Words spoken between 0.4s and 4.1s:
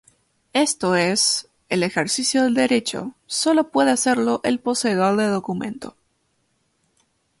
Esto es, el ejercicio del derecho sólo puede